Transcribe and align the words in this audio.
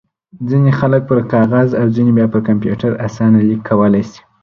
ځينې 0.49 0.71
خلک 0.79 1.01
پر 1.09 1.19
کاغذ 1.33 1.69
او 1.79 1.85
ځينې 1.95 2.11
بيا 2.17 2.27
پر 2.33 2.41
کمپيوټر 2.49 2.91
اسانه 3.07 3.39
ليک 3.47 3.61
کولای 3.69 4.03
شي. 4.11 4.21